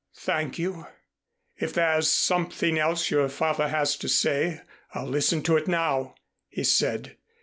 "Thank 0.15 0.57
you. 0.57 0.87
If 1.57 1.73
there's 1.73 2.09
something 2.11 2.79
else 2.79 3.11
your 3.11 3.29
father 3.29 3.67
has 3.67 3.95
to 3.97 4.09
say, 4.09 4.61
I'll 4.95 5.05
listen 5.05 5.43
to 5.43 5.57
it 5.57 5.67
now," 5.67 6.15
he 6.49 6.63
said. 6.63 7.17